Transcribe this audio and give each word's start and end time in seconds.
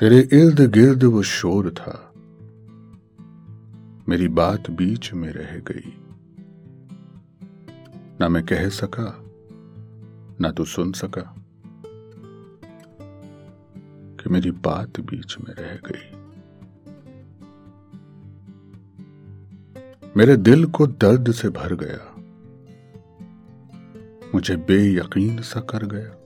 तेरे 0.00 0.28
इर्द 0.32 0.72
गिर्द 0.72 1.04
वो 1.04 1.22
शोर 1.22 1.70
था। 1.70 2.12
मेरी 4.08 4.28
बात 4.28 4.70
बीच 4.70 5.12
में 5.12 5.32
रह 5.32 5.58
गई। 5.58 6.04
ना 8.20 8.28
मैं 8.28 8.46
कह 8.46 8.68
सका, 8.68 9.24
ना 10.40 10.50
तू 10.50 10.64
सुन 10.64 10.92
सका 10.92 11.44
कि 14.20 14.30
मेरी 14.30 14.50
बात 14.50 15.00
बीच 15.00 15.36
में 15.38 15.54
रह 15.54 15.78
गई। 15.86 16.20
मेरे 20.16 20.36
दिल 20.36 20.66
को 20.66 20.86
दर्द 20.86 21.32
से 21.32 21.48
भर 21.48 21.74
गया। 21.74 22.14
मुझे 24.34 24.56
बेयकीन 24.56 25.42
सा 25.42 25.60
कर 25.60 25.86
गया। 25.86 26.19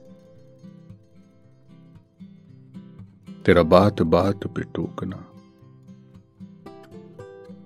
तेरा 3.46 3.62
बात 3.62 4.02
बात 4.02 4.46
पे 4.46 4.62
टोकना। 4.62 5.16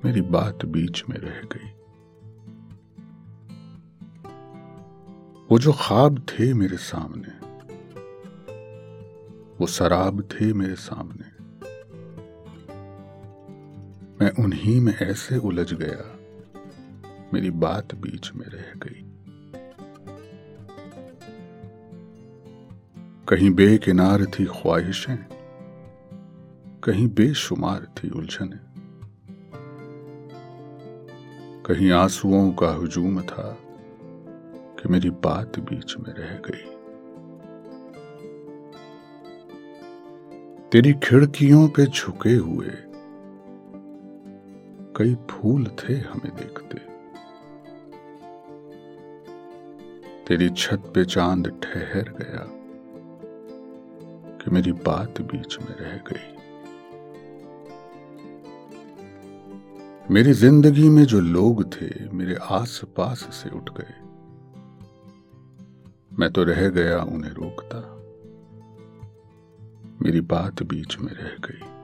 मेरी 0.05 0.21
बात 0.21 0.65
बीच 0.65 1.05
में 1.11 1.17
रह 1.17 1.41
गई। 1.53 1.69
वो 5.51 5.59
जो 5.59 5.73
ख्वाब 5.73 6.19
थे 6.19 6.55
मेरे 6.55 6.77
सामने, 6.77 7.47
वो 9.61 9.67
शराब 9.67 10.23
थे 10.23 10.53
मेरे 10.53 10.75
सामने। 10.75 11.29
मैं 14.21 14.45
उन्हीं 14.45 14.81
में 14.81 14.95
ऐसे 14.95 15.37
उलझ 15.37 15.75
गया, 15.75 16.19
मेरी 17.35 17.51
बात 17.51 17.95
बीच 17.95 18.33
में 18.35 18.47
रह 18.47 18.73
गई। 18.77 19.05
कहीं 23.29 23.51
बेकिनार 23.51 24.25
थी 24.25 24.45
ख्वाहिशें 24.45 25.38
कहीं 26.85 27.09
बेशुमार 27.09 27.95
थी 27.97 28.11
उलझने। 28.11 28.59
कहीं 31.63 31.91
आंसुओं 31.91 32.53
का 32.53 32.69
हुजूम 32.69 33.21
था 33.21 33.59
कि 34.81 34.89
मेरी 34.89 35.11
बात 35.11 35.59
बीच 35.59 35.97
में 35.99 36.15
रह 36.15 36.35
गई। 36.35 36.79
तेरी 40.73 40.93
खिड़कियों 40.93 41.69
पे 41.69 41.87
झुके 41.87 42.35
हुए 42.35 42.71
कई 44.97 45.15
फूल 45.31 45.67
थे 45.67 45.95
हमें 45.95 46.37
देखते। 46.37 46.79
तेरी 50.27 50.51
छत 50.51 50.93
पे 50.95 51.05
चाँद 51.05 51.61
ठहर 51.63 52.09
गया 52.09 52.45
कि 54.39 54.51
मेरी 54.51 54.73
बात 54.73 55.21
बीच 55.21 55.59
में 55.61 55.77
रह 55.77 55.97
गई। 55.97 56.48
मेरी 60.11 60.33
ज़िंदगी 60.33 60.89
में 60.89 61.05
जो 61.05 61.21
लोग 61.21 61.73
थे, 61.73 62.09
मेरे 62.13 62.35
आस 62.35 62.81
पास 62.97 63.19
से 63.19 63.51
उठ 63.51 63.71
गए। 63.71 63.95
मैं 66.19 66.31
तो 66.31 66.45
रह 66.45 66.69
गया, 66.69 67.03
उन्हें 67.03 67.31
रोकता। 67.31 67.95
मेरी 70.03 70.21
बात 70.21 70.63
बीच 70.63 70.99
में 70.99 71.13
रह 71.13 71.37
गई। 71.45 71.79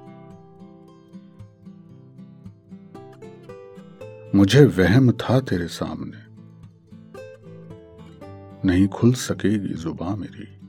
मुझे 4.39 4.65
वहम 4.65 5.13
था 5.13 5.41
तेरे 5.41 5.69
सामने। 5.69 6.25
नहीं 8.69 8.89
खुल 8.89 9.13
सकेगी 9.13 9.75
जुबा 9.75 10.17
मेरी। 10.17 10.61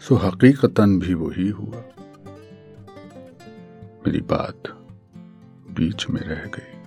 सो 0.00 0.14
हकीकतन 0.14 0.98
भी 0.98 1.14
वही 1.14 1.48
हुआ। 1.48 1.84
मेरी 4.06 4.20
बात 4.20 4.79
बीच 5.80 6.10
में 6.10 6.20
रह 6.20 6.44
गई। 6.46 6.79